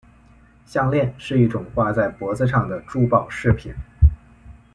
[0.65, 3.71] 项链是一种挂在脖子上的珠宝饰品。